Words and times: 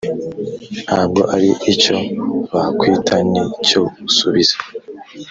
"ntabwo 0.85 1.21
ari 1.35 1.49
icyo 1.73 1.97
bakwita, 2.51 3.15
ni 3.31 3.43
cyo 3.67 3.81
usubiza." 4.07 4.55